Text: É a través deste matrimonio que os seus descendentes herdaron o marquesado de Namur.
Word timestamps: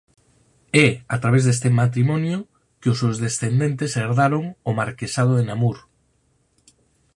É 0.85 0.87
a 1.15 1.17
través 1.23 1.43
deste 1.45 1.69
matrimonio 1.81 2.37
que 2.79 2.91
os 2.93 2.99
seus 3.01 3.15
descendentes 3.25 3.95
herdaron 4.01 4.43
o 4.69 4.71
marquesado 4.79 5.31
de 5.35 5.43
Namur. 5.49 5.77